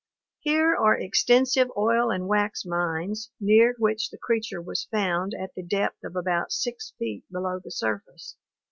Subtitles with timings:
[0.39, 5.61] Here are extensive oil and wax mines near which the creature was found at the
[5.61, 8.35] depth of about 6 feet below the surface.